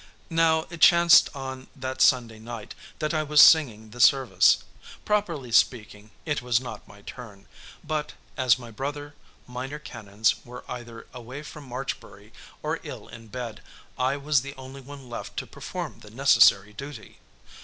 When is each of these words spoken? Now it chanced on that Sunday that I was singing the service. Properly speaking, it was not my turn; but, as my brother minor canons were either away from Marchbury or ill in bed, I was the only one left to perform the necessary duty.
Now 0.31 0.65
it 0.71 0.81
chanced 0.81 1.29
on 1.35 1.67
that 1.75 2.01
Sunday 2.01 2.39
that 2.97 3.13
I 3.13 3.21
was 3.21 3.39
singing 3.39 3.91
the 3.91 4.01
service. 4.01 4.63
Properly 5.05 5.51
speaking, 5.51 6.09
it 6.25 6.41
was 6.41 6.59
not 6.59 6.87
my 6.87 7.03
turn; 7.03 7.45
but, 7.83 8.13
as 8.35 8.57
my 8.57 8.71
brother 8.71 9.13
minor 9.45 9.77
canons 9.77 10.43
were 10.43 10.63
either 10.67 11.05
away 11.13 11.43
from 11.43 11.69
Marchbury 11.69 12.33
or 12.63 12.79
ill 12.81 13.09
in 13.09 13.27
bed, 13.27 13.61
I 13.95 14.17
was 14.17 14.41
the 14.41 14.55
only 14.55 14.81
one 14.81 15.07
left 15.07 15.37
to 15.37 15.45
perform 15.45 15.99
the 15.99 16.09
necessary 16.09 16.73
duty. 16.73 17.19